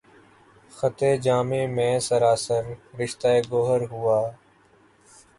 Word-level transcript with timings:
خطِ 0.71 0.99
جامِ 1.23 1.49
مے 1.75 1.89
سراسر، 2.07 2.63
رشتہٴ 2.99 3.41
گوہر 3.51 3.81
ہوا 3.91 4.19